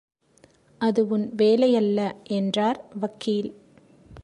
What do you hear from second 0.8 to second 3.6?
அது உன் வேலையல்ல என்றார் வக்கீல்.